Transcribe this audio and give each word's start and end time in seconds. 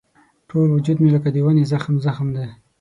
ټول 0.49 0.67
وجود 0.71 0.97
مې 1.03 1.09
لکه 1.15 1.29
ونې 1.45 1.63
زخم 1.71 1.95
زخم 2.05 2.27
دی. 2.35 2.47